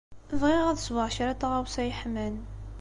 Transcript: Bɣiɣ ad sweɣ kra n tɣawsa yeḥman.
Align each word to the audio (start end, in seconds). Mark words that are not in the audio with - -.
Bɣiɣ 0.41 0.65
ad 0.67 0.79
sweɣ 0.81 1.07
kra 1.15 1.31
n 1.35 1.37
tɣawsa 1.41 1.83
yeḥman. 1.85 2.35